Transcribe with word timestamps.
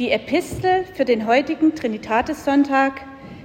Die 0.00 0.12
Epistel 0.12 0.86
für 0.94 1.04
den 1.04 1.26
heutigen 1.26 1.74
Trinitatis-Sonntag 1.74 3.02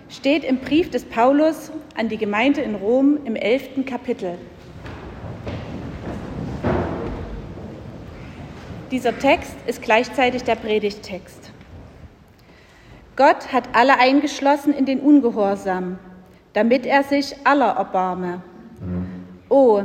steht 0.07 0.45
im 0.45 0.59
Brief 0.59 0.89
des 0.89 1.03
Paulus 1.03 1.69
an 1.97 2.07
die 2.07 2.15
Gemeinde 2.15 2.61
in 2.61 2.75
Rom 2.75 3.19
im 3.25 3.35
elften 3.35 3.83
Kapitel. 3.83 4.37
Dieser 8.89 9.19
Text 9.19 9.53
ist 9.67 9.81
gleichzeitig 9.81 10.45
der 10.45 10.55
Predigttext. 10.55 11.51
Gott 13.17 13.51
hat 13.51 13.67
alle 13.73 13.99
eingeschlossen 13.99 14.73
in 14.73 14.85
den 14.85 15.01
Ungehorsam, 15.01 15.99
damit 16.53 16.85
er 16.85 17.03
sich 17.03 17.35
aller 17.43 17.71
erbarme. 17.71 18.41
Oh, 19.49 19.83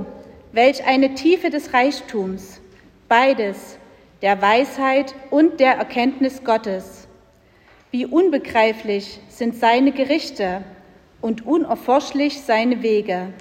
welch 0.53 0.87
eine 0.87 1.15
Tiefe 1.15 1.51
des 1.51 1.75
Reichtums, 1.75 2.61
beides, 3.09 3.80
der 4.23 4.43
Weisheit 4.43 5.15
und 5.31 5.61
der 5.61 5.75
Erkenntnis 5.77 6.45
Gottes. 6.45 7.09
Wie 7.91 8.07
unbegreiflich 8.07 9.21
sind 9.29 9.57
seine 9.57 9.93
Gerichte 9.93 10.63
und 11.21 11.47
unerforschlich 11.47 12.43
seine 12.43 12.83
Wege. 12.83 13.33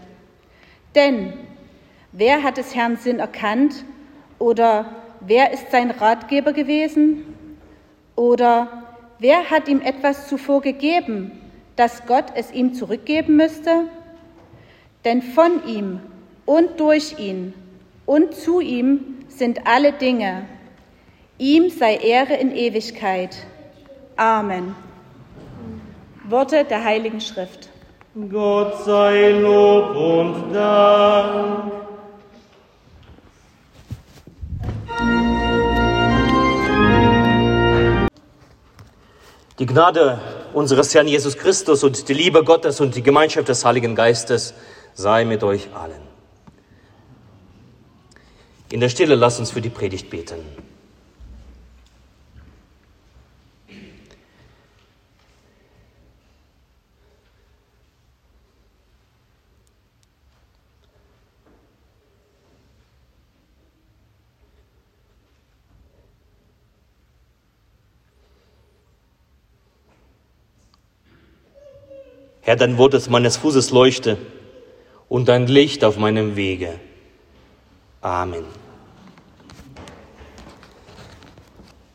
Denn 0.96 1.34
wer 2.12 2.44
hat 2.44 2.58
des 2.58 2.76
Herrn 2.76 2.98
Sinn 2.98 3.20
erkannt 3.20 3.86
oder 4.40 4.96
wer 5.20 5.52
ist 5.52 5.70
sein 5.72 5.92
Ratgeber 5.92 6.54
gewesen? 6.54 7.26
Oder 8.16 8.86
wer 9.20 9.50
hat 9.50 9.68
ihm 9.68 9.82
etwas 9.82 10.28
zuvor 10.28 10.62
gegeben, 10.62 11.40
dass 11.76 12.06
Gott 12.06 12.26
es 12.36 12.52
ihm 12.52 12.74
zurückgeben 12.74 13.36
müsste? 13.36 13.86
Denn 15.06 15.22
von 15.22 15.66
ihm 15.68 16.02
und 16.46 16.80
durch 16.80 17.20
ihn 17.20 17.54
und 18.06 18.34
zu 18.34 18.60
ihm 18.60 19.26
sind 19.28 19.68
alle 19.68 19.94
Dinge. 19.94 20.46
Ihm 21.40 21.70
sei 21.70 21.96
Ehre 21.96 22.34
in 22.34 22.54
Ewigkeit. 22.54 23.38
Amen. 24.18 24.76
Worte 26.26 26.66
der 26.66 26.84
Heiligen 26.84 27.22
Schrift. 27.22 27.70
Gott 28.30 28.84
sei 28.84 29.30
Lob 29.30 29.96
und 29.96 30.54
Dank. 30.54 31.72
Die 39.60 39.66
Gnade 39.66 40.20
unseres 40.54 40.94
Herrn 40.94 41.08
Jesus 41.08 41.38
Christus 41.38 41.86
und 41.86 42.10
die 42.10 42.14
Liebe 42.14 42.44
Gottes 42.44 42.82
und 42.82 42.98
die 42.98 43.04
Gemeinschaft 43.04 43.48
des 43.48 43.64
Heiligen 43.64 43.96
Geistes 43.96 44.54
sei 44.94 45.24
mit 45.24 45.42
euch 45.44 45.70
allen. 45.74 46.02
In 48.70 48.82
der 48.82 48.90
Stille 48.90 49.16
lasst 49.16 49.40
uns 49.40 49.52
für 49.52 49.62
die 49.62 49.70
Predigt 49.70 50.10
beten. 50.10 50.44
Herr, 72.50 72.56
dein 72.56 72.80
Wort 72.80 72.96
ist 72.96 73.12
meines 73.12 73.38
Fußes 73.38 73.70
Leuchte 73.70 74.18
und 75.08 75.28
dein 75.30 75.46
Licht 75.46 75.84
auf 75.84 75.98
meinem 75.98 76.36
Wege. 76.36 76.80
Amen. 78.02 78.44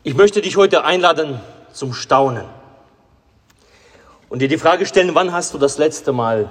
Ich 0.03 0.15
möchte 0.15 0.39
dich 0.39 0.55
heute 0.55 0.85
einladen 0.85 1.41
zum 1.73 1.93
Staunen 1.93 2.45
und 4.29 4.39
dir 4.39 4.47
die 4.47 4.57
Frage 4.57 4.85
stellen, 4.85 5.13
wann 5.13 5.33
hast 5.33 5.53
du 5.53 5.57
das 5.57 5.77
letzte 5.77 6.13
Mal 6.13 6.49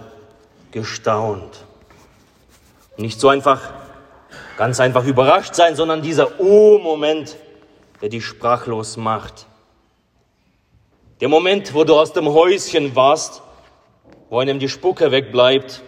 gestaunt? 0.70 1.64
Nicht 2.98 3.18
so 3.18 3.30
einfach, 3.30 3.72
ganz 4.58 4.80
einfach 4.80 5.06
überrascht 5.06 5.54
sein, 5.54 5.76
sondern 5.76 6.02
dieser 6.02 6.38
Oh-Moment, 6.40 7.38
der 8.02 8.10
dich 8.10 8.26
sprachlos 8.26 8.98
macht. 8.98 9.46
Der 11.22 11.30
Moment, 11.30 11.72
wo 11.72 11.84
du 11.84 11.98
aus 11.98 12.12
dem 12.12 12.28
Häuschen 12.28 12.94
warst 12.94 13.40
wo 14.34 14.40
einem 14.40 14.58
die 14.58 14.68
Spucke 14.68 15.12
wegbleibt. 15.12 15.80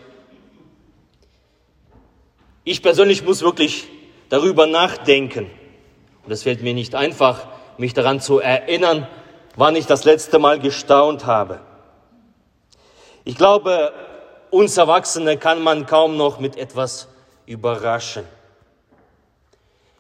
Ich 2.63 2.81
persönlich 2.81 3.25
muss 3.25 3.43
wirklich 3.43 3.89
darüber 4.29 4.69
nachdenken. 4.69 5.51
Und 6.25 6.31
es 6.31 6.45
fällt 6.45 6.63
mir 6.63 6.73
nicht 6.73 6.95
einfach, 6.95 7.49
mich 7.77 7.93
daran 7.93 8.21
zu 8.21 8.39
erinnern, 8.39 9.09
wann 9.57 9.75
ich 9.75 9.87
das 9.87 10.05
letzte 10.05 10.39
Mal 10.39 10.61
gestaunt 10.61 11.27
habe. 11.27 11.59
Ich 13.25 13.35
glaube, 13.35 13.93
uns 14.51 14.77
Erwachsene 14.77 15.39
kann 15.39 15.61
man 15.61 15.87
kaum 15.87 16.17
noch 16.17 16.39
mit 16.39 16.57
etwas 16.57 17.09
überraschen. 17.47 18.23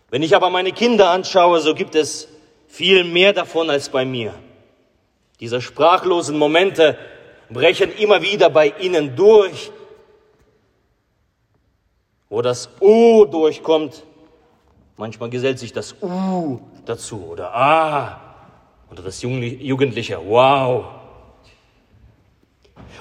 Wenn 0.08 0.22
ich 0.22 0.36
aber 0.36 0.50
meine 0.50 0.70
Kinder 0.70 1.10
anschaue, 1.10 1.58
so 1.58 1.74
gibt 1.74 1.96
es 1.96 2.28
viel 2.68 3.02
mehr 3.02 3.32
davon 3.32 3.70
als 3.70 3.88
bei 3.88 4.04
mir. 4.04 4.34
Diese 5.40 5.60
sprachlosen 5.60 6.38
Momente, 6.38 6.96
brechen 7.50 7.92
immer 7.96 8.22
wieder 8.22 8.50
bei 8.50 8.72
ihnen 8.80 9.16
durch. 9.16 9.70
Wo 12.28 12.42
das 12.42 12.68
U 12.80 13.24
durchkommt, 13.24 14.02
manchmal 14.96 15.30
gesellt 15.30 15.58
sich 15.58 15.72
das 15.72 15.94
U 16.02 16.58
dazu 16.84 17.24
oder 17.24 17.54
A 17.54 18.20
oder 18.90 19.02
das 19.02 19.22
Jugendliche 19.22 20.18
Wow. 20.26 20.86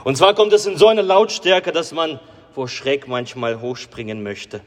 Und 0.03 0.17
zwar 0.17 0.35
kommt 0.35 0.53
es 0.53 0.65
in 0.67 0.77
so 0.77 0.87
eine 0.87 1.01
Lautstärke, 1.01 1.71
dass 1.71 1.91
man 1.91 2.19
vor 2.53 2.67
Schreck 2.67 3.07
manchmal 3.07 3.59
hochspringen 3.59 4.21
möchte. 4.21 4.61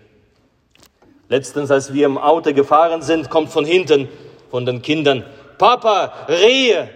Letztens, 1.28 1.70
als 1.70 1.92
wir 1.92 2.06
im 2.06 2.18
Auto 2.18 2.52
gefahren 2.52 3.02
sind, 3.02 3.30
kommt 3.30 3.50
von 3.50 3.64
hinten 3.64 4.08
von 4.50 4.66
den 4.66 4.82
Kindern, 4.82 5.24
Papa, 5.58 6.12
Rehe. 6.28 6.90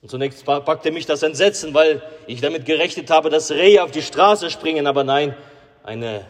Und 0.00 0.10
zunächst 0.10 0.44
packte 0.44 0.92
mich 0.92 1.06
das 1.06 1.22
Entsetzen, 1.22 1.74
weil 1.74 2.02
ich 2.26 2.40
damit 2.40 2.64
gerechnet 2.64 3.10
habe, 3.10 3.30
dass 3.30 3.50
Rehe 3.50 3.82
auf 3.82 3.90
die 3.90 4.02
Straße 4.02 4.50
springen, 4.50 4.86
aber 4.86 5.02
nein, 5.02 5.34
eine 5.82 6.24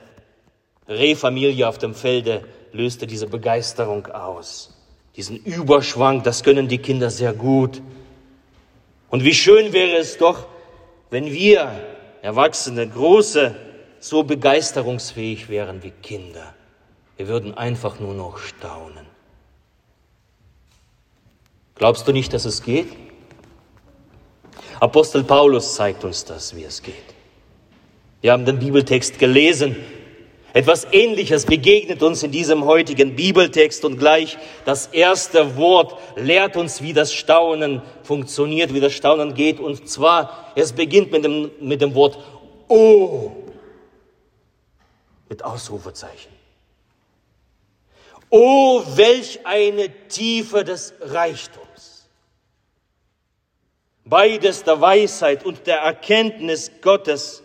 Rehfamilie 0.88 1.68
auf 1.68 1.78
dem 1.78 1.94
Felde 1.94 2.44
löste 2.72 3.06
diese 3.06 3.26
Begeisterung 3.26 4.06
aus. 4.06 4.74
Diesen 5.16 5.36
Überschwang, 5.36 6.22
das 6.22 6.42
können 6.42 6.68
die 6.68 6.78
Kinder 6.78 7.10
sehr 7.10 7.34
gut. 7.34 7.82
Und 9.10 9.24
wie 9.24 9.34
schön 9.34 9.72
wäre 9.72 9.96
es 9.96 10.16
doch, 10.16 10.46
wenn 11.10 11.26
wir 11.26 11.72
Erwachsene, 12.22 12.88
Große, 12.88 13.54
so 14.00 14.22
begeisterungsfähig 14.22 15.48
wären 15.48 15.82
wie 15.82 15.90
Kinder. 15.90 16.54
Wir 17.16 17.28
würden 17.28 17.56
einfach 17.56 17.98
nur 17.98 18.14
noch 18.14 18.38
staunen. 18.38 19.06
Glaubst 21.74 22.06
du 22.06 22.12
nicht, 22.12 22.32
dass 22.32 22.44
es 22.44 22.62
geht? 22.62 22.88
Apostel 24.80 25.24
Paulus 25.24 25.74
zeigt 25.74 26.04
uns 26.04 26.24
das, 26.24 26.54
wie 26.54 26.64
es 26.64 26.82
geht. 26.82 26.94
Wir 28.20 28.32
haben 28.32 28.44
den 28.44 28.58
Bibeltext 28.58 29.18
gelesen. 29.18 29.76
Etwas 30.52 30.86
Ähnliches 30.92 31.46
begegnet 31.46 32.02
uns 32.02 32.22
in 32.22 32.30
diesem 32.30 32.64
heutigen 32.64 33.14
Bibeltext 33.16 33.84
und 33.84 33.98
gleich 33.98 34.38
das 34.64 34.86
erste 34.86 35.56
Wort 35.56 35.96
lehrt 36.16 36.56
uns, 36.56 36.82
wie 36.82 36.92
das 36.92 37.12
Staunen 37.12 37.82
funktioniert, 38.02 38.72
wie 38.72 38.80
das 38.80 38.92
Staunen 38.92 39.34
geht. 39.34 39.60
Und 39.60 39.88
zwar, 39.88 40.52
es 40.54 40.72
beginnt 40.72 41.12
mit 41.12 41.24
dem, 41.24 41.50
mit 41.60 41.80
dem 41.80 41.94
Wort 41.94 42.18
Oh, 42.68 43.32
mit 45.28 45.42
Ausrufezeichen. 45.42 46.32
Oh, 48.30 48.82
welch 48.94 49.40
eine 49.44 49.88
Tiefe 50.08 50.64
des 50.64 50.92
Reichtums 51.00 51.67
beides 54.08 54.64
der 54.64 54.80
Weisheit 54.80 55.44
und 55.44 55.66
der 55.66 55.78
Erkenntnis 55.78 56.70
Gottes. 56.80 57.42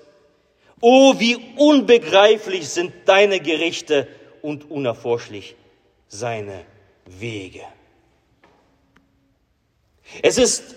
Oh, 0.82 1.16
wie 1.18 1.38
unbegreiflich 1.58 2.68
sind 2.70 2.94
deine 3.06 3.40
Gerichte 3.40 4.08
und 4.42 4.70
unerforschlich 4.70 5.56
seine 6.08 6.66
Wege. 7.06 7.62
Es 10.22 10.38
ist, 10.38 10.76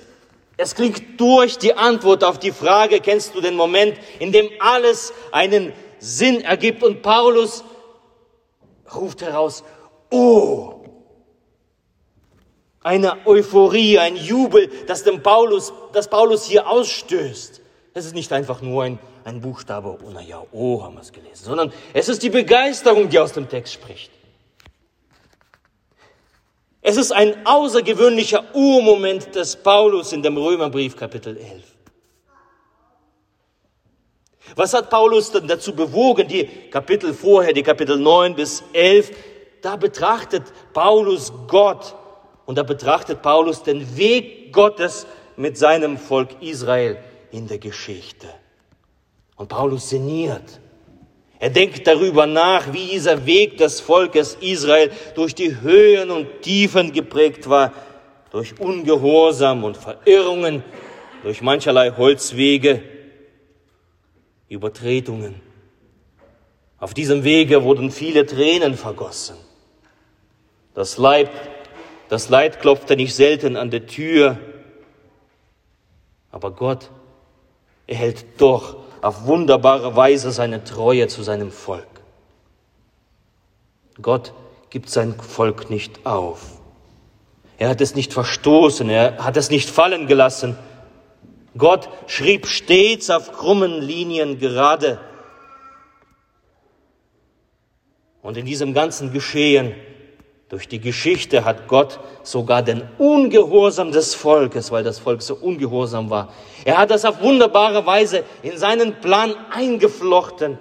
es 0.56 0.74
klingt 0.74 1.20
durch 1.20 1.58
die 1.58 1.74
Antwort 1.74 2.24
auf 2.24 2.38
die 2.38 2.52
Frage, 2.52 3.00
kennst 3.00 3.34
du 3.34 3.40
den 3.40 3.54
Moment, 3.54 3.98
in 4.18 4.32
dem 4.32 4.48
alles 4.60 5.12
einen 5.32 5.72
Sinn 5.98 6.40
ergibt 6.42 6.82
und 6.82 7.02
Paulus 7.02 7.64
ruft 8.94 9.22
heraus, 9.22 9.64
oh, 10.10 10.85
eine 12.86 13.26
Euphorie, 13.26 13.98
ein 13.98 14.14
Jubel, 14.14 14.70
das 14.86 15.02
dem 15.02 15.20
Paulus, 15.20 15.72
das 15.92 16.08
Paulus 16.08 16.44
hier 16.44 16.68
ausstößt. 16.68 17.60
Es 17.94 18.06
ist 18.06 18.14
nicht 18.14 18.32
einfach 18.32 18.62
nur 18.62 18.84
ein, 18.84 19.00
ein 19.24 19.40
Buchstabe, 19.40 19.98
oh 20.00 20.10
na 20.12 20.20
ja, 20.20 20.40
oh, 20.52 20.84
haben 20.84 20.94
wir 20.94 21.00
es 21.00 21.10
gelesen, 21.10 21.46
sondern 21.46 21.72
es 21.92 22.08
ist 22.08 22.22
die 22.22 22.30
Begeisterung, 22.30 23.08
die 23.08 23.18
aus 23.18 23.32
dem 23.32 23.48
Text 23.48 23.74
spricht. 23.74 24.12
Es 26.80 26.96
ist 26.96 27.10
ein 27.10 27.44
außergewöhnlicher 27.44 28.54
Urmoment 28.54 29.34
des 29.34 29.56
Paulus 29.56 30.12
in 30.12 30.22
dem 30.22 30.36
Römerbrief 30.36 30.96
Kapitel 30.96 31.36
11. 31.36 31.64
Was 34.54 34.74
hat 34.74 34.90
Paulus 34.90 35.32
denn 35.32 35.48
dazu 35.48 35.74
bewogen, 35.74 36.28
die 36.28 36.46
Kapitel 36.70 37.12
vorher, 37.14 37.52
die 37.52 37.64
Kapitel 37.64 37.98
9 37.98 38.36
bis 38.36 38.62
11, 38.72 39.10
da 39.60 39.74
betrachtet 39.74 40.44
Paulus 40.72 41.32
Gott 41.48 41.96
und 42.46 42.56
da 42.56 42.62
betrachtet 42.62 43.22
Paulus 43.22 43.62
den 43.62 43.96
Weg 43.96 44.52
Gottes 44.52 45.06
mit 45.37 45.58
seinem 45.58 45.98
Volk 45.98 46.40
Israel 46.40 46.96
in 47.32 47.48
der 47.48 47.58
Geschichte. 47.58 48.28
Und 49.37 49.48
Paulus 49.48 49.90
sinniert. 49.90 50.60
Er 51.38 51.50
denkt 51.50 51.87
darüber 51.87 52.26
nach, 52.26 52.72
wie 52.72 52.87
dieser 52.87 53.26
Weg 53.26 53.58
des 53.58 53.81
Volkes 53.81 54.38
Israel 54.40 54.90
durch 55.14 55.34
die 55.34 55.60
Höhen 55.60 56.10
und 56.10 56.40
Tiefen 56.40 56.93
geprägt 56.93 57.50
war, 57.50 57.75
durch 58.31 58.58
Ungehorsam 58.58 59.64
und 59.64 59.76
Verirrungen, 59.76 60.64
durch 61.22 61.42
mancherlei 61.42 61.90
Holzwege, 61.90 62.82
Übertretungen. 64.49 65.34
Auf 66.78 66.94
diesem 66.94 67.25
Wege 67.25 67.64
wurden 67.64 67.90
viele 67.90 68.25
Tränen 68.25 68.75
vergossen. 68.75 69.37
Das 70.75 70.99
Leid, 70.99 71.31
das 72.08 72.28
Leid 72.28 72.60
klopfte 72.60 72.96
nicht 72.96 73.14
selten 73.14 73.56
an 73.56 73.70
der 73.70 73.86
Tür, 73.86 74.38
aber 76.30 76.50
Gott 76.50 76.90
erhält 77.86 78.24
doch 78.40 78.76
auf 79.02 79.26
wunderbare 79.26 79.96
Weise 79.96 80.30
seine 80.32 80.64
Treue 80.64 81.08
zu 81.08 81.22
seinem 81.22 81.50
Volk. 81.50 81.86
Gott 84.00 84.32
gibt 84.70 84.90
sein 84.90 85.14
Volk 85.18 85.70
nicht 85.70 86.04
auf. 86.04 86.60
Er 87.58 87.70
hat 87.70 87.80
es 87.80 87.94
nicht 87.94 88.12
verstoßen, 88.12 88.90
er 88.90 89.24
hat 89.24 89.36
es 89.36 89.50
nicht 89.50 89.70
fallen 89.70 90.06
gelassen. 90.06 90.58
Gott 91.56 91.88
schrieb 92.06 92.46
stets 92.46 93.08
auf 93.08 93.32
krummen 93.32 93.80
Linien 93.80 94.38
gerade. 94.38 95.00
Und 98.20 98.36
in 98.36 98.44
diesem 98.44 98.74
ganzen 98.74 99.12
Geschehen 99.12 99.74
durch 100.48 100.69
die 100.69 100.81
Geschichte 100.81 101.44
hat 101.44 101.66
Gott 101.66 101.98
sogar 102.22 102.62
den 102.62 102.82
Ungehorsam 102.98 103.90
des 103.90 104.14
Volkes, 104.14 104.70
weil 104.70 104.84
das 104.84 104.98
Volk 104.98 105.22
so 105.22 105.34
ungehorsam 105.34 106.08
war, 106.08 106.32
er 106.64 106.78
hat 106.78 106.90
das 106.90 107.04
auf 107.04 107.20
wunderbare 107.20 107.84
Weise 107.84 108.22
in 108.43 108.56
seinen 108.56 109.00
Plan 109.00 109.34
eingeflochten, 109.50 110.58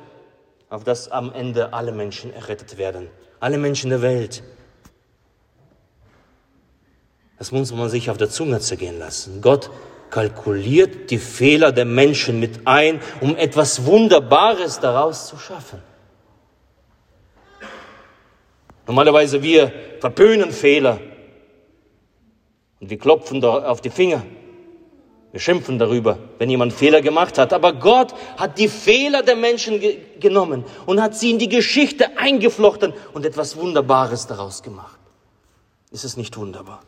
auf 0.69 0.83
dass 0.83 1.11
am 1.11 1.31
Ende 1.33 1.73
alle 1.73 1.91
Menschen 1.91 2.33
errettet 2.33 2.77
werden, 2.77 3.09
alle 3.39 3.57
Menschen 3.57 3.91
der 3.91 4.01
Welt. 4.01 4.43
Das 7.37 7.51
muss 7.51 7.71
man 7.71 7.89
sich 7.89 8.09
auf 8.09 8.17
der 8.17 8.29
Zunge 8.29 8.59
zergehen 8.61 8.97
lassen. 8.97 9.41
Gott 9.41 9.69
kalkuliert 10.09 11.11
die 11.11 11.17
Fehler 11.17 11.71
der 11.71 11.85
Menschen 11.85 12.39
mit 12.39 12.65
ein, 12.65 13.01
um 13.21 13.35
etwas 13.35 13.85
Wunderbares 13.85 14.79
daraus 14.79 15.27
zu 15.27 15.37
schaffen. 15.37 15.81
Normalerweise 18.87 19.41
wir 19.41 19.71
verpönen 19.99 20.51
Fehler 20.51 20.99
und 22.79 22.89
wir 22.89 22.97
klopfen 22.97 23.41
da 23.41 23.69
auf 23.69 23.81
die 23.81 23.89
Finger. 23.89 24.23
Wir 25.31 25.41
schimpfen 25.41 25.77
darüber, 25.77 26.17
wenn 26.37 26.49
jemand 26.49 26.71
Fehler 26.71 27.01
gemacht 27.01 27.37
hat. 27.37 27.51
Aber 27.51 27.73
Gott 27.73 28.13
hat 28.37 28.57
die 28.57 28.69
Fehler 28.69 29.21
der 29.21 29.35
Menschen 29.35 29.81
ge 29.81 29.97
genommen 30.19 30.63
und 30.85 31.01
hat 31.01 31.13
sie 31.13 31.31
in 31.31 31.39
die 31.39 31.49
Geschichte 31.49 32.17
eingeflochten 32.17 32.93
und 33.13 33.25
etwas 33.25 33.57
Wunderbares 33.57 34.27
daraus 34.27 34.63
gemacht. 34.63 34.97
Ist 35.91 36.05
es 36.05 36.15
nicht 36.15 36.37
wunderbar? 36.37 36.81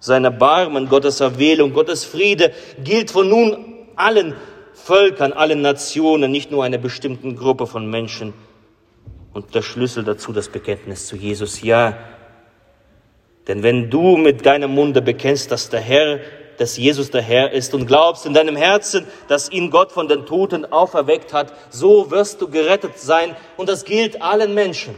Sein 0.00 0.24
Erbarmen, 0.24 0.88
Gottes 0.88 1.20
Erwählung, 1.20 1.72
Gottes 1.72 2.04
Friede 2.04 2.52
gilt 2.84 3.10
von 3.10 3.28
nun 3.28 3.74
allen 3.96 4.34
Völkern, 4.74 5.32
allen 5.32 5.62
Nationen, 5.62 6.30
nicht 6.30 6.50
nur 6.50 6.62
einer 6.62 6.78
bestimmten 6.78 7.36
Gruppe 7.36 7.66
von 7.66 7.88
Menschen. 7.90 8.34
Und 9.32 9.54
der 9.54 9.62
Schlüssel 9.62 10.04
dazu 10.04 10.32
das 10.32 10.48
Bekenntnis 10.48 11.06
zu 11.06 11.16
Jesus. 11.16 11.62
Ja, 11.62 11.98
denn 13.48 13.62
wenn 13.62 13.88
du 13.90 14.16
mit 14.16 14.44
deinem 14.44 14.74
Munde 14.74 15.00
bekennst, 15.00 15.50
dass 15.50 15.70
der 15.70 15.80
Herr, 15.80 16.20
dass 16.58 16.76
Jesus 16.76 17.10
der 17.10 17.22
Herr 17.22 17.50
ist 17.52 17.72
und 17.72 17.86
glaubst 17.86 18.26
in 18.26 18.34
deinem 18.34 18.56
Herzen, 18.56 19.06
dass 19.26 19.50
ihn 19.50 19.70
Gott 19.70 19.90
von 19.90 20.06
den 20.06 20.26
Toten 20.26 20.66
auferweckt 20.66 21.32
hat, 21.32 21.52
so 21.70 22.10
wirst 22.10 22.42
du 22.42 22.48
gerettet 22.48 22.98
sein. 22.98 23.34
Und 23.56 23.68
das 23.68 23.84
gilt 23.84 24.20
allen 24.20 24.54
Menschen. 24.54 24.94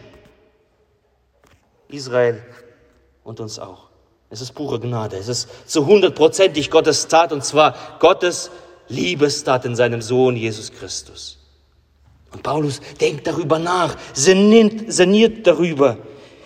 Israel 1.89 2.43
und 3.23 3.41
uns 3.41 3.59
auch. 3.59 3.89
Es 4.31 4.41
ist 4.41 4.53
pure 4.53 4.81
Gnade. 4.81 5.17
Es 5.17 5.29
ist 5.29 5.69
zu 5.69 5.87
hundertprozentig 5.87 6.71
Gottes 6.71 7.09
Tat 7.09 7.33
und 7.33 7.45
zwar 7.45 7.77
Gottes 7.99 8.51
Liebestat 8.89 9.65
in 9.65 9.77
seinem 9.77 10.03
Sohn 10.03 10.37
Jesus 10.37 10.73
Christus. 10.73 11.40
Und 12.33 12.43
Paulus 12.43 12.81
denkt 13.01 13.27
darüber 13.27 13.59
nach, 13.59 13.97
sinniert, 14.13 14.93
sinniert 14.93 15.47
darüber. 15.47 15.99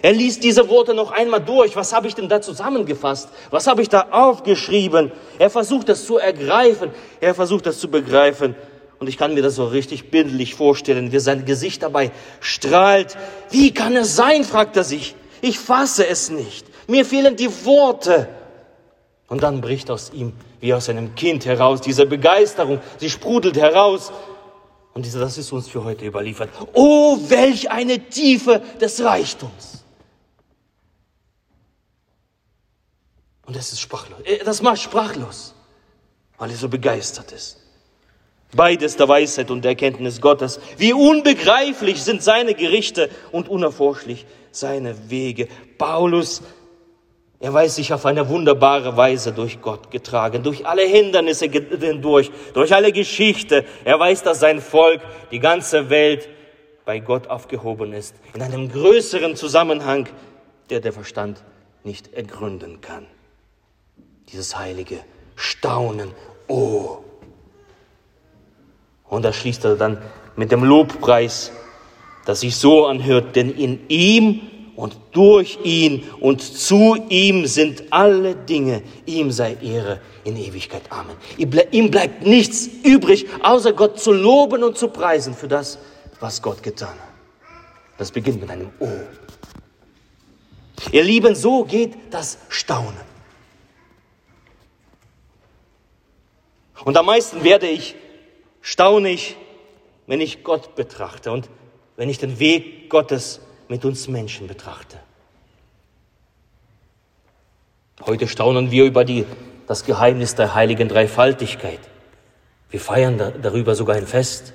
Er 0.04 0.12
liest 0.12 0.44
diese 0.44 0.68
Worte 0.68 0.92
noch 0.92 1.12
einmal 1.12 1.40
durch. 1.40 1.76
Was 1.76 1.94
habe 1.94 2.08
ich 2.08 2.14
denn 2.14 2.28
da 2.28 2.40
zusammengefasst? 2.40 3.30
Was 3.50 3.66
habe 3.66 3.80
ich 3.80 3.88
da 3.88 4.08
aufgeschrieben? 4.10 5.12
Er 5.38 5.48
versucht 5.48 5.88
das 5.88 6.04
zu 6.04 6.18
ergreifen. 6.18 6.90
Er 7.20 7.34
versucht 7.34 7.64
das 7.64 7.78
zu 7.78 7.88
begreifen. 7.88 8.54
Und 8.98 9.08
ich 9.08 9.16
kann 9.16 9.34
mir 9.34 9.42
das 9.42 9.54
so 9.54 9.66
richtig 9.66 10.10
bildlich 10.10 10.54
vorstellen, 10.54 11.10
wie 11.12 11.18
sein 11.18 11.46
Gesicht 11.46 11.82
dabei 11.82 12.10
strahlt. 12.40 13.16
Wie 13.50 13.72
kann 13.72 13.96
es 13.96 14.14
sein, 14.14 14.44
fragt 14.44 14.76
er 14.76 14.84
sich. 14.84 15.14
Ich 15.40 15.58
fasse 15.58 16.06
es 16.06 16.30
nicht. 16.30 16.66
Mir 16.86 17.04
fehlen 17.04 17.36
die 17.36 17.50
Worte. 17.64 18.28
Und 19.28 19.42
dann 19.42 19.60
bricht 19.60 19.90
aus 19.90 20.12
ihm, 20.12 20.34
wie 20.60 20.74
aus 20.74 20.88
einem 20.88 21.14
Kind 21.14 21.46
heraus, 21.46 21.80
diese 21.80 22.04
Begeisterung. 22.06 22.80
Sie 22.98 23.08
sprudelt 23.08 23.56
heraus. 23.56 24.12
Und 24.94 25.12
das 25.12 25.38
ist 25.38 25.52
uns 25.52 25.68
für 25.68 25.82
heute 25.82 26.06
überliefert. 26.06 26.50
Oh, 26.72 27.18
welch 27.28 27.70
eine 27.70 27.98
Tiefe 28.08 28.62
des 28.80 29.02
Reichtums. 29.02 29.84
Und 33.44 33.56
das 33.56 33.72
ist 33.72 33.80
sprachlos. 33.80 34.20
Äh, 34.24 34.44
das 34.44 34.62
macht 34.62 34.80
sprachlos, 34.80 35.54
weil 36.38 36.50
er 36.50 36.56
so 36.56 36.68
begeistert 36.68 37.32
ist. 37.32 37.58
Beides 38.54 38.96
der 38.96 39.08
Weisheit 39.08 39.50
und 39.50 39.62
der 39.62 39.72
Erkenntnis 39.72 40.20
Gottes. 40.20 40.60
Wie 40.78 40.92
unbegreiflich 40.92 42.00
sind 42.02 42.22
seine 42.22 42.54
Gerichte 42.54 43.10
und 43.32 43.48
unerforschlich 43.48 44.26
seine 44.52 45.10
Wege. 45.10 45.48
Paulus 45.76 46.40
er 47.44 47.52
weiß 47.52 47.74
sich 47.74 47.92
auf 47.92 48.06
eine 48.06 48.26
wunderbare 48.30 48.96
Weise 48.96 49.30
durch 49.30 49.60
Gott 49.60 49.90
getragen, 49.90 50.42
durch 50.42 50.66
alle 50.66 50.80
Hindernisse 50.80 51.44
hindurch, 51.44 52.30
durch 52.54 52.74
alle 52.74 52.90
Geschichte. 52.90 53.66
Er 53.84 54.00
weiß, 54.00 54.22
dass 54.22 54.40
sein 54.40 54.62
Volk, 54.62 55.02
die 55.30 55.40
ganze 55.40 55.90
Welt 55.90 56.26
bei 56.86 57.00
Gott 57.00 57.26
aufgehoben 57.26 57.92
ist, 57.92 58.14
in 58.32 58.40
einem 58.40 58.72
größeren 58.72 59.36
Zusammenhang, 59.36 60.08
der 60.70 60.80
der 60.80 60.94
Verstand 60.94 61.44
nicht 61.82 62.14
ergründen 62.14 62.80
kann. 62.80 63.04
Dieses 64.32 64.56
heilige 64.58 65.00
Staunen, 65.36 66.12
oh. 66.48 67.00
Und 69.06 69.22
da 69.22 69.34
schließt 69.34 69.66
er 69.66 69.76
dann 69.76 69.98
mit 70.34 70.50
dem 70.50 70.64
Lobpreis, 70.64 71.52
das 72.24 72.40
sich 72.40 72.56
so 72.56 72.86
anhört, 72.86 73.36
denn 73.36 73.50
in 73.50 73.86
ihm 73.88 74.40
und 74.76 74.96
durch 75.12 75.58
ihn 75.62 76.04
und 76.20 76.42
zu 76.42 76.96
ihm 77.08 77.46
sind 77.46 77.84
alle 77.90 78.34
Dinge. 78.34 78.82
Ihm 79.06 79.30
sei 79.30 79.56
Ehre 79.62 80.00
in 80.24 80.36
Ewigkeit. 80.36 80.82
Amen. 80.90 81.16
Ihm 81.70 81.90
bleibt 81.90 82.26
nichts 82.26 82.68
übrig, 82.82 83.26
außer 83.42 83.72
Gott 83.72 84.00
zu 84.00 84.12
loben 84.12 84.64
und 84.64 84.76
zu 84.76 84.88
preisen 84.88 85.34
für 85.34 85.48
das, 85.48 85.78
was 86.20 86.42
Gott 86.42 86.62
getan 86.62 86.88
hat. 86.88 87.14
Das 87.98 88.10
beginnt 88.10 88.40
mit 88.40 88.50
einem 88.50 88.70
O. 88.80 88.88
Ihr 90.90 91.04
Lieben, 91.04 91.34
so 91.34 91.64
geht 91.64 91.94
das 92.10 92.38
Staunen. 92.48 93.14
Und 96.84 96.96
am 96.96 97.06
meisten 97.06 97.44
werde 97.44 97.68
ich 97.68 97.94
staunig, 98.60 99.36
wenn 100.06 100.20
ich 100.20 100.42
Gott 100.42 100.74
betrachte 100.74 101.30
und 101.30 101.48
wenn 101.96 102.10
ich 102.10 102.18
den 102.18 102.38
Weg 102.38 102.90
Gottes 102.90 103.40
mit 103.68 103.84
uns 103.84 104.08
Menschen 104.08 104.46
betrachte. 104.46 104.98
Heute 108.04 108.26
staunen 108.28 108.70
wir 108.70 108.84
über 108.84 109.04
die, 109.04 109.24
das 109.66 109.84
Geheimnis 109.84 110.34
der 110.34 110.54
heiligen 110.54 110.88
Dreifaltigkeit. 110.88 111.80
Wir 112.70 112.80
feiern 112.80 113.18
da, 113.18 113.30
darüber 113.30 113.74
sogar 113.74 113.96
ein 113.96 114.06
Fest. 114.06 114.52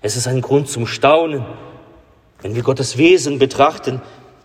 Es 0.00 0.16
ist 0.16 0.26
ein 0.26 0.40
Grund 0.40 0.68
zum 0.68 0.86
Staunen, 0.86 1.44
wenn 2.40 2.54
wir 2.54 2.62
Gottes 2.62 2.96
Wesen 2.96 3.38
betrachten, 3.38 4.00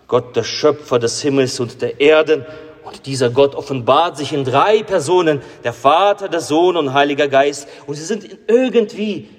Gott 0.07 0.35
der 0.35 0.43
Schöpfer 0.43 0.99
des 0.99 1.21
Himmels 1.21 1.59
und 1.59 1.81
der 1.81 1.99
Erden. 1.99 2.45
Und 2.83 3.05
dieser 3.05 3.29
Gott 3.29 3.53
offenbart 3.55 4.17
sich 4.17 4.33
in 4.33 4.45
drei 4.45 4.81
Personen, 4.83 5.41
der 5.63 5.73
Vater, 5.73 6.29
der 6.29 6.39
Sohn 6.39 6.77
und 6.77 6.93
Heiliger 6.93 7.27
Geist. 7.27 7.67
Und 7.85 7.95
sie 7.95 8.05
sind 8.05 8.25
irgendwie 8.47 9.29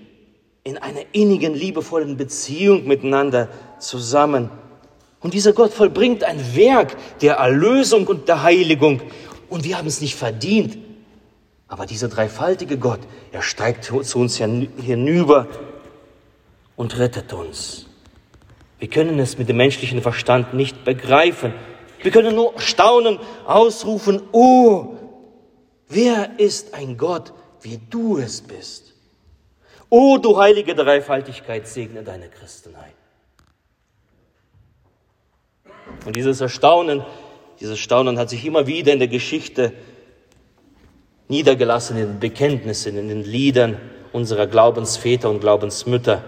in 0.68 0.76
einer 0.76 1.00
innigen, 1.12 1.54
liebevollen 1.54 2.18
Beziehung 2.18 2.86
miteinander 2.86 3.48
zusammen. 3.78 4.50
Und 5.20 5.32
dieser 5.32 5.54
Gott 5.54 5.72
vollbringt 5.72 6.24
ein 6.24 6.54
Werk 6.54 6.94
der 7.22 7.36
Erlösung 7.36 8.06
und 8.06 8.28
der 8.28 8.42
Heiligung. 8.42 9.00
Und 9.48 9.64
wir 9.64 9.78
haben 9.78 9.88
es 9.88 10.02
nicht 10.02 10.14
verdient. 10.14 10.76
Aber 11.68 11.86
dieser 11.86 12.08
dreifaltige 12.08 12.76
Gott, 12.76 13.00
er 13.32 13.40
steigt 13.40 13.84
zu 13.84 14.18
uns 14.18 14.36
hinüber 14.36 15.46
und 16.76 16.98
rettet 16.98 17.32
uns. 17.32 17.86
Wir 18.78 18.88
können 18.88 19.18
es 19.18 19.38
mit 19.38 19.48
dem 19.48 19.56
menschlichen 19.56 20.02
Verstand 20.02 20.52
nicht 20.52 20.84
begreifen. 20.84 21.54
Wir 22.02 22.10
können 22.10 22.34
nur 22.34 22.52
staunen, 22.60 23.18
ausrufen, 23.46 24.20
oh, 24.32 24.96
wer 25.88 26.38
ist 26.38 26.74
ein 26.74 26.98
Gott, 26.98 27.32
wie 27.62 27.80
du 27.88 28.18
es 28.18 28.42
bist? 28.42 28.87
Oh, 29.90 30.18
du 30.18 30.38
heilige 30.38 30.74
Dreifaltigkeit, 30.74 31.66
segne 31.66 32.02
deine 32.02 32.28
Christenheit. 32.28 32.94
Und 36.04 36.14
dieses 36.16 36.40
Erstaunen, 36.40 37.02
dieses 37.60 37.78
Staunen 37.78 38.18
hat 38.18 38.28
sich 38.28 38.44
immer 38.44 38.66
wieder 38.66 38.92
in 38.92 38.98
der 38.98 39.08
Geschichte 39.08 39.72
niedergelassen 41.28 41.96
in 41.96 42.06
den 42.06 42.20
Bekenntnissen, 42.20 42.96
in 42.96 43.08
den 43.08 43.22
Liedern 43.22 43.78
unserer 44.12 44.46
Glaubensväter 44.46 45.30
und 45.30 45.40
Glaubensmütter. 45.40 46.22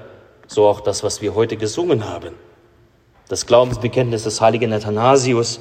So 0.47 0.67
auch 0.67 0.81
das, 0.81 1.03
was 1.03 1.23
wir 1.23 1.35
heute 1.35 1.57
gesungen 1.57 2.09
haben. 2.09 2.35
Das 3.29 3.47
Glaubensbekenntnis 3.47 4.25
des 4.25 4.41
heiligen 4.41 4.73
Athanasius, 4.73 5.61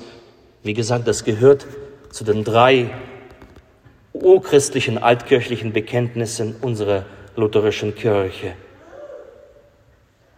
wie 0.63 0.73
gesagt, 0.73 1.07
das 1.07 1.23
gehört 1.23 1.67
zu 2.11 2.23
den 2.23 2.43
drei 2.43 2.89
urchristlichen 4.13 4.97
altkirchlichen 4.97 5.71
Bekenntnissen 5.71 6.55
unserer 6.61 7.05
lutherischen 7.39 7.95
Kirche. 7.95 8.55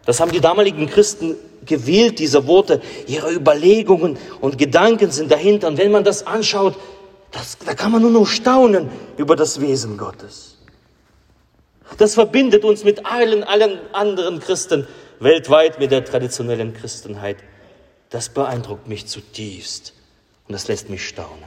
Das 0.05 0.19
haben 0.19 0.31
die 0.31 0.41
damaligen 0.41 0.87
Christen 0.87 1.35
gewählt, 1.65 2.19
diese 2.19 2.47
Worte. 2.47 2.81
Ihre 3.07 3.31
Überlegungen 3.31 4.17
und 4.39 4.57
Gedanken 4.57 5.11
sind 5.11 5.31
dahinter. 5.31 5.67
Und 5.67 5.77
wenn 5.77 5.91
man 5.91 6.03
das 6.03 6.25
anschaut, 6.25 6.75
das, 7.31 7.57
da 7.65 7.73
kann 7.75 7.91
man 7.91 8.01
nur 8.01 8.11
noch 8.11 8.25
staunen 8.25 8.89
über 9.17 9.35
das 9.35 9.61
Wesen 9.61 9.97
Gottes. 9.97 10.57
Das 11.97 12.15
verbindet 12.15 12.63
uns 12.63 12.83
mit 12.83 13.05
allen, 13.05 13.43
allen 13.43 13.79
anderen 13.93 14.39
Christen 14.39 14.87
weltweit, 15.19 15.79
mit 15.79 15.91
der 15.91 16.03
traditionellen 16.03 16.73
Christenheit. 16.73 17.37
Das 18.09 18.29
beeindruckt 18.29 18.87
mich 18.87 19.07
zutiefst 19.07 19.93
und 20.47 20.53
das 20.53 20.67
lässt 20.67 20.89
mich 20.89 21.07
staunen. 21.07 21.43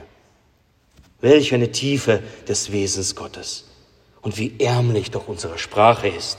Welch 1.19 1.53
eine 1.53 1.71
Tiefe 1.71 2.21
des 2.47 2.71
Wesens 2.71 3.15
Gottes 3.15 3.65
und 4.25 4.37
wie 4.37 4.59
ärmlich 4.59 5.11
doch 5.11 5.29
unsere 5.29 5.57
Sprache 5.57 6.09
ist. 6.09 6.37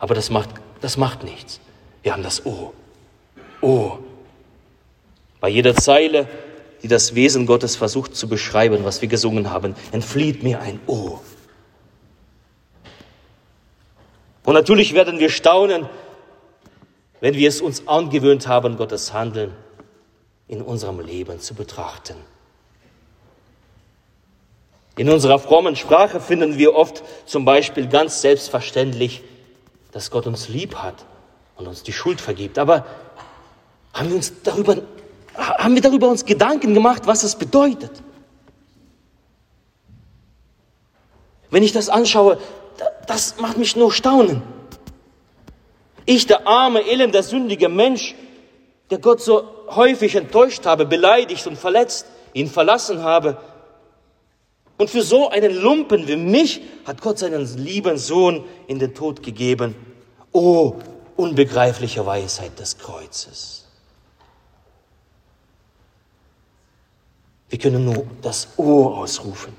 Aber 0.00 0.16
das 0.16 0.30
macht, 0.30 0.50
das 0.80 0.96
macht 0.96 1.22
nichts. 1.22 1.60
Wir 2.02 2.12
haben 2.12 2.24
das 2.24 2.44
O. 2.44 2.72
O. 3.60 3.98
Bei 5.38 5.48
jeder 5.48 5.76
Zeile 5.76 6.26
die 6.84 6.88
das 6.88 7.14
Wesen 7.14 7.46
Gottes 7.46 7.76
versucht 7.76 8.14
zu 8.14 8.28
beschreiben, 8.28 8.84
was 8.84 9.00
wir 9.00 9.08
gesungen 9.08 9.50
haben, 9.50 9.74
entflieht 9.90 10.42
mir 10.42 10.60
ein 10.60 10.78
O. 10.86 11.18
Und 14.44 14.52
natürlich 14.52 14.92
werden 14.92 15.18
wir 15.18 15.30
staunen, 15.30 15.88
wenn 17.22 17.32
wir 17.36 17.48
es 17.48 17.62
uns 17.62 17.88
angewöhnt 17.88 18.46
haben, 18.48 18.76
Gottes 18.76 19.14
Handeln 19.14 19.54
in 20.46 20.60
unserem 20.60 21.00
Leben 21.00 21.40
zu 21.40 21.54
betrachten. 21.54 22.16
In 24.96 25.10
unserer 25.10 25.38
frommen 25.38 25.76
Sprache 25.76 26.20
finden 26.20 26.56
wir 26.58 26.74
oft 26.74 27.02
zum 27.26 27.44
Beispiel 27.44 27.88
ganz 27.88 28.20
selbstverständlich, 28.20 29.22
dass 29.92 30.10
Gott 30.10 30.26
uns 30.26 30.48
lieb 30.48 30.76
hat 30.76 31.04
und 31.56 31.66
uns 31.66 31.82
die 31.82 31.92
Schuld 31.92 32.20
vergibt. 32.20 32.58
Aber 32.58 32.86
haben 33.92 34.08
wir 34.08 34.16
uns 34.16 34.32
darüber 34.42 34.76
haben 35.36 35.74
wir 35.74 35.82
darüber 35.82 36.08
uns 36.08 36.24
Gedanken 36.24 36.74
gemacht, 36.74 37.06
was 37.06 37.24
es 37.24 37.34
bedeutet? 37.34 37.90
Wenn 41.50 41.62
ich 41.62 41.72
das 41.72 41.88
anschaue, 41.88 42.38
das 43.06 43.38
macht 43.38 43.56
mich 43.56 43.76
nur 43.76 43.92
staunen. 43.92 44.42
Ich, 46.06 46.26
der 46.26 46.46
arme, 46.46 46.80
elende, 46.80 47.22
sündige 47.22 47.68
Mensch, 47.68 48.14
der 48.90 48.98
Gott 48.98 49.20
so 49.20 49.44
häufig 49.68 50.14
enttäuscht 50.14 50.66
habe, 50.66 50.84
beleidigt 50.84 51.46
und 51.46 51.56
verletzt, 51.56 52.06
ihn 52.32 52.48
verlassen 52.48 53.02
habe. 53.02 53.38
Und 54.76 54.90
für 54.90 55.02
so 55.02 55.28
einen 55.28 55.54
Lumpen 55.54 56.08
wie 56.08 56.16
mich 56.16 56.60
hat 56.84 57.00
Gott 57.00 57.18
seinen 57.18 57.46
lieben 57.56 57.96
Sohn 57.96 58.44
in 58.66 58.78
den 58.78 58.94
Tod 58.94 59.22
gegeben. 59.22 59.74
Oh, 60.32 60.74
unbegreifliche 61.16 62.04
Weisheit 62.04 62.58
des 62.58 62.78
Kreuzes. 62.78 63.68
Wir 67.48 67.58
können 67.58 67.84
nur 67.84 68.06
das 68.20 68.48
O 68.56 68.88
ausrufen. 68.88 69.54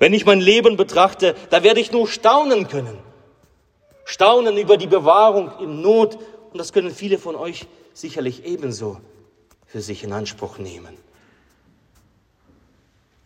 Wenn 0.00 0.12
ich 0.12 0.26
mein 0.26 0.40
Leben 0.40 0.76
betrachte, 0.76 1.36
da 1.50 1.62
werde 1.62 1.78
ich 1.78 1.92
nur 1.92 2.08
staunen 2.08 2.66
können. 2.66 2.98
Staunen 4.04 4.58
über 4.58 4.76
die 4.76 4.88
Bewahrung 4.88 5.52
in 5.60 5.80
Not. 5.80 6.18
Und 6.50 6.58
das 6.58 6.72
können 6.72 6.90
viele 6.90 7.18
von 7.18 7.36
euch 7.36 7.66
sicherlich 7.92 8.44
ebenso 8.44 8.98
für 9.66 9.80
sich 9.80 10.02
in 10.02 10.12
Anspruch 10.12 10.58
nehmen. 10.58 11.03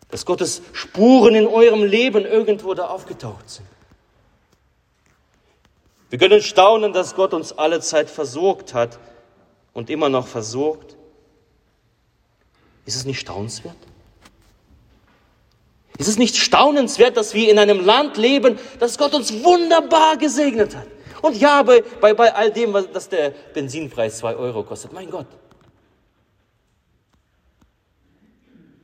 Dass 0.09 0.25
Gottes 0.25 0.61
Spuren 0.73 1.35
in 1.35 1.47
eurem 1.47 1.83
Leben 1.83 2.25
irgendwo 2.25 2.73
da 2.73 2.87
aufgetaucht 2.87 3.49
sind. 3.49 3.67
Wir 6.09 6.17
können 6.17 6.41
staunen, 6.41 6.93
dass 6.93 7.15
Gott 7.15 7.33
uns 7.33 7.51
alle 7.51 7.79
Zeit 7.81 8.09
versorgt 8.09 8.73
hat 8.73 8.99
und 9.73 9.89
immer 9.89 10.09
noch 10.09 10.27
versorgt. 10.27 10.95
Ist 12.85 12.95
es 12.95 13.05
nicht 13.05 13.19
staunenswert? 13.19 13.75
Ist 15.99 16.07
es 16.07 16.17
nicht 16.17 16.37
staunenswert, 16.37 17.17
dass 17.17 17.33
wir 17.33 17.51
in 17.51 17.59
einem 17.59 17.85
Land 17.85 18.17
leben, 18.17 18.57
das 18.79 18.97
Gott 18.97 19.13
uns 19.13 19.43
wunderbar 19.43 20.17
gesegnet 20.17 20.75
hat? 20.75 20.87
Und 21.21 21.35
ja, 21.35 21.61
bei, 21.61 21.83
bei, 21.99 22.13
bei 22.13 22.33
all 22.33 22.51
dem, 22.51 22.73
was, 22.73 22.89
dass 22.91 23.09
der 23.09 23.31
Benzinpreis 23.53 24.17
zwei 24.19 24.35
Euro 24.35 24.63
kostet, 24.63 24.93
mein 24.93 25.11
Gott. 25.11 25.27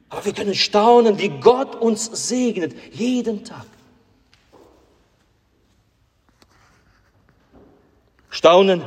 Aber 0.09 0.23
wir 0.25 0.33
können 0.33 0.53
staunen, 0.53 1.19
wie 1.19 1.29
Gott 1.29 1.75
uns 1.75 2.05
segnet, 2.27 2.75
jeden 2.93 3.43
Tag. 3.43 3.65
Staunen, 8.29 8.83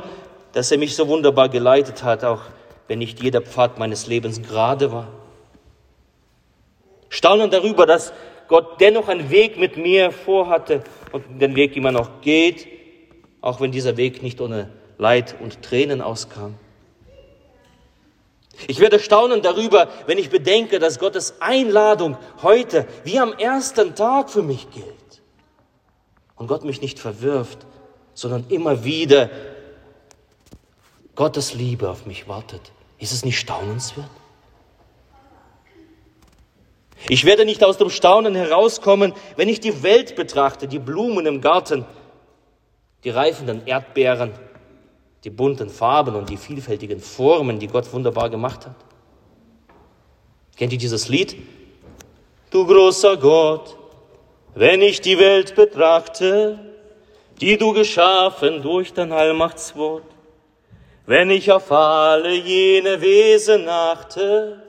dass 0.53 0.71
er 0.71 0.77
mich 0.77 0.95
so 0.95 1.07
wunderbar 1.07 1.49
geleitet 1.49 2.03
hat, 2.03 2.23
auch 2.23 2.41
wenn 2.87 2.99
nicht 2.99 3.21
jeder 3.21 3.41
Pfad 3.41 3.79
meines 3.79 4.07
Lebens 4.07 4.41
gerade 4.41 4.91
war. 4.91 5.07
Staunen 7.09 7.49
darüber, 7.49 7.85
dass 7.85 8.13
Gott 8.47 8.79
dennoch 8.79 9.07
einen 9.07 9.29
Weg 9.29 9.57
mit 9.57 9.77
mir 9.77 10.11
vorhatte 10.11 10.83
und 11.11 11.41
den 11.41 11.55
Weg 11.55 11.75
immer 11.75 11.91
noch 11.91 12.21
geht, 12.21 12.67
auch 13.41 13.61
wenn 13.61 13.71
dieser 13.71 13.97
Weg 13.97 14.23
nicht 14.23 14.41
ohne 14.41 14.69
Leid 14.97 15.35
und 15.39 15.61
Tränen 15.61 16.01
auskam. 16.01 16.55
Ich 18.67 18.79
werde 18.79 18.99
staunen 18.99 19.41
darüber, 19.41 19.87
wenn 20.05 20.17
ich 20.17 20.29
bedenke, 20.29 20.79
dass 20.79 20.99
Gottes 20.99 21.35
Einladung 21.39 22.17
heute 22.41 22.85
wie 23.03 23.19
am 23.19 23.33
ersten 23.33 23.95
Tag 23.95 24.29
für 24.29 24.41
mich 24.41 24.69
gilt. 24.71 25.21
Und 26.35 26.47
Gott 26.47 26.63
mich 26.63 26.81
nicht 26.81 26.99
verwirft, 26.99 27.59
sondern 28.13 28.45
immer 28.49 28.83
wieder 28.83 29.29
Gottes 31.15 31.53
Liebe 31.53 31.89
auf 31.89 32.05
mich 32.05 32.27
wartet. 32.27 32.61
Ist 32.97 33.11
es 33.11 33.25
nicht 33.25 33.39
staunenswert? 33.39 34.09
Ich 37.07 37.23
werde 37.25 37.45
nicht 37.45 37.63
aus 37.63 37.77
dem 37.77 37.89
Staunen 37.89 38.35
herauskommen, 38.35 39.13
wenn 39.37 39.47
ich 39.47 39.59
die 39.61 39.83
Welt 39.83 40.15
betrachte, 40.15 40.67
die 40.67 40.79
Blumen 40.79 41.25
im 41.25 41.39
Garten, 41.39 41.85
die 43.03 43.09
reifenden 43.09 43.65
Erdbeeren, 43.65 44.33
die 45.23 45.29
bunten 45.29 45.69
Farben 45.69 46.15
und 46.15 46.29
die 46.29 46.37
vielfältigen 46.37 46.99
Formen, 46.99 47.59
die 47.59 47.67
Gott 47.67 47.91
wunderbar 47.91 48.29
gemacht 48.29 48.65
hat. 48.65 48.75
Kennt 50.55 50.71
ihr 50.73 50.79
dieses 50.79 51.09
Lied? 51.09 51.35
Du 52.51 52.65
großer 52.65 53.17
Gott, 53.17 53.77
wenn 54.55 54.81
ich 54.81 55.01
die 55.01 55.19
Welt 55.19 55.55
betrachte, 55.55 56.59
die 57.39 57.57
du 57.57 57.73
geschaffen 57.73 58.61
durch 58.61 58.93
dein 58.93 59.11
Allmachtswort, 59.11 60.03
wenn 61.05 61.29
ich 61.29 61.51
auf 61.51 61.71
alle 61.71 62.33
jene 62.33 63.01
Wesen 63.01 63.67
achte, 63.67 64.61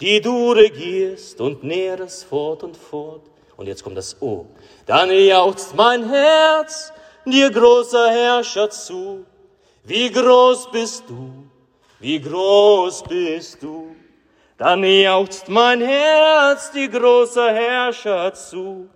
die 0.00 0.20
du 0.20 0.52
regierst 0.52 1.40
und 1.40 1.64
nährst 1.64 2.24
fort 2.24 2.62
und 2.62 2.76
fort. 2.76 3.22
Und 3.56 3.66
jetzt 3.66 3.82
kommt 3.82 3.96
das 3.96 4.20
O. 4.22 4.46
Dann 4.86 5.10
jauchzt 5.10 5.74
mein 5.74 6.08
Herz 6.08 6.92
dir 7.24 7.50
großer 7.50 8.10
Herrscher 8.10 8.70
zu. 8.70 9.24
Wie 9.88 10.10
groß 10.10 10.70
bist 10.70 11.04
du, 11.08 11.48
wie 11.98 12.20
groß 12.20 13.02
bist 13.04 13.62
du. 13.62 13.96
Dann 14.58 14.84
jauchzt 14.84 15.48
mein 15.48 15.80
Herz 15.80 16.70
dir 16.72 16.88
großer 16.88 17.54
Herrscher 17.54 18.34
zu. 18.34 18.88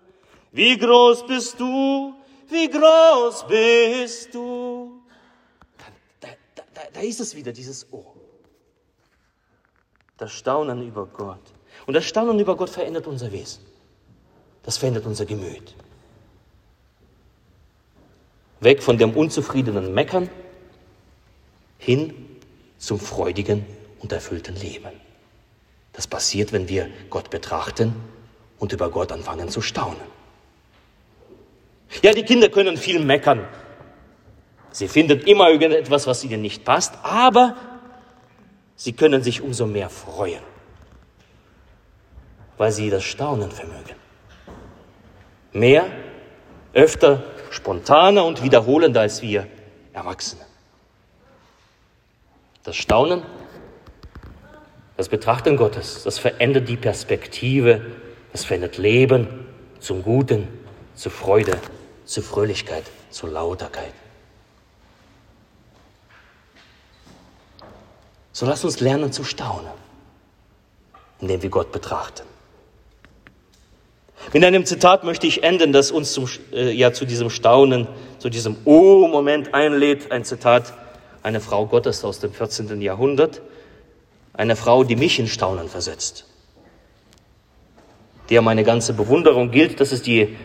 Wie 0.50 0.76
groß 0.76 1.26
bist 1.26 1.58
du, 1.58 2.14
wie 2.48 2.68
groß 2.68 3.46
bist 3.48 4.34
du 4.34 5.02
da, 6.20 6.28
da, 6.74 6.82
da 6.92 7.00
ist 7.00 7.20
es 7.20 7.34
wieder, 7.34 7.52
dieses 7.52 7.90
Ohr. 7.92 8.14
Das 10.18 10.32
Staunen 10.32 10.86
über 10.86 11.06
Gott. 11.06 11.40
Und 11.86 11.94
das 11.94 12.04
Staunen 12.04 12.38
über 12.38 12.54
Gott 12.56 12.70
verändert 12.70 13.06
unser 13.06 13.32
Wesen. 13.32 13.64
Das 14.62 14.76
verändert 14.76 15.06
unser 15.06 15.24
Gemüt. 15.24 15.74
Weg 18.60 18.82
von 18.82 18.98
dem 18.98 19.16
unzufriedenen 19.16 19.92
Meckern 19.92 20.28
hin 21.84 22.14
zum 22.78 23.00
freudigen 23.00 23.66
und 24.00 24.12
erfüllten 24.12 24.54
Leben. 24.54 24.92
Das 25.92 26.06
passiert, 26.06 26.52
wenn 26.52 26.68
wir 26.68 26.88
Gott 27.10 27.28
betrachten 27.30 27.94
und 28.58 28.72
über 28.72 28.88
Gott 28.90 29.10
anfangen 29.10 29.48
zu 29.48 29.60
staunen. 29.60 30.12
Ja, 32.02 32.12
die 32.12 32.22
Kinder 32.22 32.48
können 32.48 32.76
viel 32.76 33.00
meckern. 33.00 33.46
Sie 34.70 34.88
finden 34.88 35.20
immer 35.20 35.50
irgendetwas, 35.50 36.06
was 36.06 36.24
ihnen 36.24 36.40
nicht 36.40 36.64
passt, 36.64 36.94
aber 37.02 37.56
sie 38.76 38.92
können 38.92 39.22
sich 39.22 39.42
umso 39.42 39.66
mehr 39.66 39.90
freuen, 39.90 40.42
weil 42.56 42.72
sie 42.72 42.88
das 42.88 43.04
Staunen 43.04 43.50
vermögen. 43.50 43.96
Mehr, 45.52 45.84
öfter, 46.72 47.24
spontaner 47.50 48.24
und 48.24 48.42
wiederholender 48.42 49.00
als 49.00 49.20
wir 49.20 49.46
Erwachsene. 49.92 50.51
Das 52.64 52.76
Staunen, 52.76 53.22
das 54.96 55.08
Betrachten 55.08 55.56
Gottes, 55.56 56.04
das 56.04 56.18
verändert 56.18 56.68
die 56.68 56.76
Perspektive, 56.76 57.80
das 58.30 58.44
verändert 58.44 58.78
Leben 58.78 59.46
zum 59.80 60.02
Guten, 60.02 60.46
zur 60.94 61.10
Freude, 61.10 61.58
zur 62.04 62.22
Fröhlichkeit, 62.22 62.84
zur 63.10 63.30
Lauterkeit. 63.30 63.92
So 68.32 68.46
lass 68.46 68.64
uns 68.64 68.80
lernen 68.80 69.12
zu 69.12 69.24
staunen, 69.24 69.72
indem 71.20 71.42
wir 71.42 71.50
Gott 71.50 71.72
betrachten. 71.72 72.22
Mit 74.32 74.44
einem 74.44 74.64
Zitat 74.64 75.04
möchte 75.04 75.26
ich 75.26 75.42
enden, 75.42 75.72
das 75.72 75.90
uns 75.90 76.12
zum, 76.12 76.28
äh, 76.52 76.70
ja, 76.70 76.92
zu 76.92 77.04
diesem 77.04 77.28
Staunen, 77.28 77.88
zu 78.18 78.30
diesem 78.30 78.56
Oh-Moment 78.64 79.52
einlädt. 79.52 80.12
Ein 80.12 80.24
Zitat 80.24 80.72
einer 81.22 81.40
Frau 81.40 81.66
Gottes 81.66 82.04
aus 82.04 82.20
dem 82.20 82.32
14. 82.32 82.80
Jahrhundert. 82.80 83.42
Eine 84.32 84.56
Frau, 84.56 84.84
die 84.84 84.96
mich 84.96 85.18
in 85.18 85.28
Staunen 85.28 85.68
versetzt. 85.68 86.26
Der 88.30 88.42
meine 88.42 88.64
ganze 88.64 88.92
Bewunderung 88.92 89.50
gilt. 89.50 89.80
Das 89.80 89.92
ist 89.92 90.06
die 90.06 90.36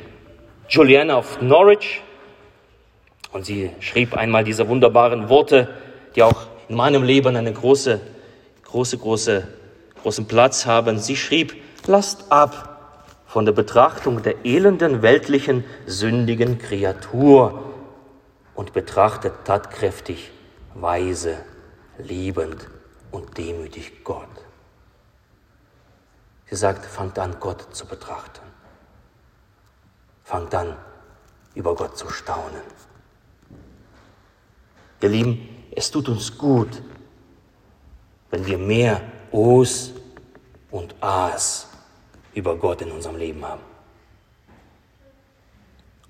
Juliana 0.69 1.17
of 1.17 1.41
Norwich. 1.41 2.01
Und 3.31 3.45
sie 3.45 3.71
schrieb 3.79 4.15
einmal 4.15 4.43
diese 4.43 4.67
wunderbaren 4.67 5.29
Worte, 5.29 5.69
die 6.15 6.23
auch 6.23 6.47
in 6.69 6.75
meinem 6.75 7.03
Leben 7.03 7.35
einen 7.35 7.53
große, 7.53 8.01
große, 8.65 8.97
große, 8.97 9.47
großen 10.01 10.25
Platz 10.27 10.65
haben. 10.65 10.99
Sie 10.99 11.15
schrieb, 11.15 11.55
lasst 11.85 12.31
ab 12.31 12.67
von 13.27 13.45
der 13.45 13.51
Betrachtung 13.51 14.23
der 14.23 14.45
elenden, 14.45 15.01
weltlichen, 15.01 15.63
sündigen 15.85 16.57
Kreatur 16.57 17.63
und 18.55 18.73
betrachtet 18.73 19.33
tatkräftig, 19.45 20.31
weise, 20.81 21.43
liebend 21.97 22.67
und 23.11 23.37
demütig 23.37 24.03
Gott. 24.03 24.27
Sie 26.49 26.55
sagt, 26.55 26.85
fangt 26.85 27.19
an, 27.19 27.39
Gott 27.39 27.75
zu 27.75 27.85
betrachten. 27.85 28.45
Fangt 30.23 30.53
an, 30.55 30.75
über 31.55 31.75
Gott 31.75 31.97
zu 31.97 32.09
staunen. 32.09 32.61
Ihr 35.01 35.09
Lieben, 35.09 35.67
es 35.75 35.91
tut 35.91 36.09
uns 36.09 36.37
gut, 36.37 36.81
wenn 38.29 38.45
wir 38.45 38.57
mehr 38.57 39.01
Os 39.31 39.93
und 40.71 40.95
As 41.01 41.67
über 42.33 42.55
Gott 42.55 42.81
in 42.81 42.91
unserem 42.91 43.17
Leben 43.17 43.45
haben. 43.45 43.61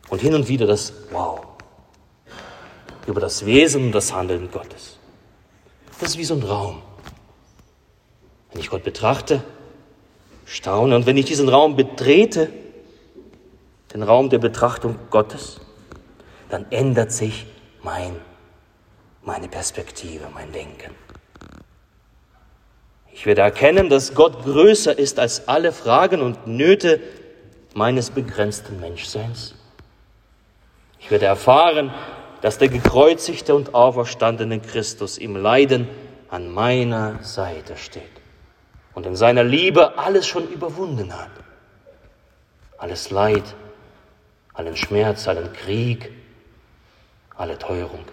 Und 0.09 0.21
hin 0.21 0.33
und 0.33 0.47
wieder 0.47 0.65
das 0.65 0.93
Wow 1.11 1.46
über 3.07 3.21
das 3.21 3.45
Wesen 3.45 3.85
und 3.85 3.91
das 3.93 4.13
Handeln 4.13 4.51
Gottes. 4.51 4.99
Das 5.99 6.09
ist 6.09 6.17
wie 6.17 6.25
so 6.25 6.35
ein 6.35 6.43
Raum. 6.43 6.81
Wenn 8.51 8.61
ich 8.61 8.69
Gott 8.69 8.83
betrachte, 8.83 9.43
staune 10.45 10.95
und 10.95 11.05
wenn 11.05 11.17
ich 11.17 11.25
diesen 11.25 11.49
Raum 11.49 11.75
betrete, 11.75 12.49
den 13.93 14.03
Raum 14.03 14.29
der 14.29 14.39
Betrachtung 14.39 14.97
Gottes, 15.09 15.59
dann 16.49 16.65
ändert 16.69 17.11
sich 17.11 17.45
mein, 17.81 18.19
meine 19.23 19.47
Perspektive, 19.47 20.27
mein 20.33 20.51
Denken. 20.51 20.93
Ich 23.13 23.25
werde 23.25 23.41
erkennen, 23.41 23.89
dass 23.89 24.13
Gott 24.13 24.43
größer 24.43 24.97
ist 24.97 25.17
als 25.17 25.47
alle 25.47 25.71
Fragen 25.71 26.21
und 26.21 26.45
Nöte 26.45 26.99
meines 27.73 28.11
begrenzten 28.11 28.79
Menschseins. 28.79 29.55
Ich 30.99 31.09
werde 31.09 31.25
erfahren, 31.25 31.91
dass 32.41 32.57
der 32.57 32.69
gekreuzigte 32.69 33.55
und 33.55 33.73
auferstandene 33.73 34.59
Christus 34.59 35.17
im 35.17 35.35
Leiden 35.35 35.87
an 36.29 36.53
meiner 36.53 37.23
Seite 37.23 37.77
steht 37.77 38.03
und 38.93 39.05
in 39.05 39.15
seiner 39.15 39.43
Liebe 39.43 39.97
alles 39.97 40.27
schon 40.27 40.47
überwunden 40.49 41.13
hat. 41.17 41.31
Alles 42.77 43.09
Leid, 43.09 43.43
allen 44.53 44.75
Schmerz, 44.75 45.27
allen 45.27 45.51
Krieg, 45.53 46.11
alle 47.35 47.57
Teuerung. 47.57 48.05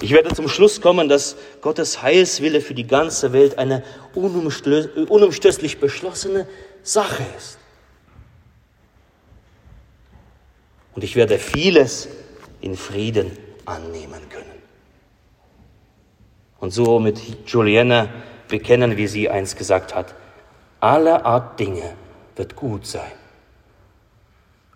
Ich 0.00 0.10
werde 0.10 0.34
zum 0.34 0.48
Schluss 0.48 0.80
kommen, 0.80 1.08
dass 1.08 1.36
Gottes 1.60 2.02
Heilswille 2.02 2.60
für 2.60 2.74
die 2.74 2.86
ganze 2.86 3.32
Welt 3.32 3.58
eine 3.58 3.82
unumstößlich 4.14 5.78
beschlossene 5.78 6.46
Sache 6.82 7.24
ist. 7.36 7.55
Und 10.96 11.04
ich 11.04 11.14
werde 11.14 11.38
vieles 11.38 12.08
in 12.62 12.74
Frieden 12.74 13.36
annehmen 13.66 14.28
können. 14.30 14.46
Und 16.58 16.70
so 16.70 16.98
mit 16.98 17.20
Juliana 17.46 18.08
bekennen, 18.48 18.96
wie 18.96 19.06
sie 19.06 19.28
einst 19.28 19.58
gesagt 19.58 19.94
hat, 19.94 20.14
alle 20.80 21.24
Art 21.26 21.60
Dinge 21.60 21.94
wird 22.34 22.56
gut 22.56 22.86
sein. 22.86 23.12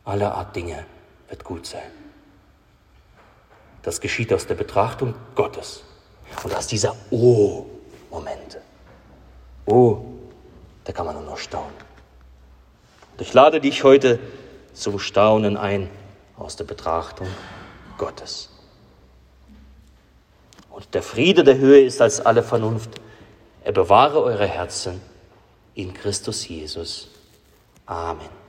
Alle 0.04 0.32
Art 0.34 0.54
Dinge 0.54 0.84
wird 1.28 1.42
gut 1.42 1.66
sein. 1.66 1.90
Das 3.82 3.98
geschieht 3.98 4.30
aus 4.34 4.46
der 4.46 4.56
Betrachtung 4.56 5.14
Gottes 5.34 5.84
und 6.44 6.54
aus 6.54 6.66
dieser 6.66 6.94
Oh-Momente. 7.10 8.60
Oh, 9.64 9.98
da 10.84 10.92
kann 10.92 11.06
man 11.06 11.14
nur 11.14 11.24
noch 11.24 11.38
staunen. 11.38 11.72
Und 13.12 13.22
ich 13.22 13.32
lade 13.32 13.58
dich 13.60 13.84
heute 13.84 14.18
zum 14.74 14.98
Staunen 14.98 15.56
ein 15.56 15.88
aus 16.40 16.56
der 16.56 16.64
Betrachtung 16.64 17.28
Gottes. 17.98 18.48
Und 20.70 20.94
der 20.94 21.02
Friede 21.02 21.44
der 21.44 21.58
Höhe 21.58 21.82
ist 21.82 22.00
als 22.00 22.20
alle 22.20 22.42
Vernunft. 22.42 22.90
Er 23.62 23.72
bewahre 23.72 24.22
eure 24.22 24.46
Herzen 24.46 25.00
in 25.74 25.92
Christus 25.92 26.48
Jesus. 26.48 27.08
Amen. 27.86 28.39